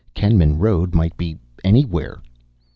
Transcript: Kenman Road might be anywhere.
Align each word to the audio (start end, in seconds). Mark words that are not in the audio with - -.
Kenman 0.15 0.57
Road 0.57 0.95
might 0.95 1.15
be 1.15 1.37
anywhere. 1.63 2.23